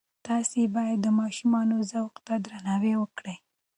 تاسې 0.27 0.59
باید 0.75 0.97
د 1.01 1.07
ماشومانو 1.19 1.75
ذوق 1.91 2.13
ته 2.25 2.33
درناوی 2.45 2.93
وکړئ. 3.01 3.35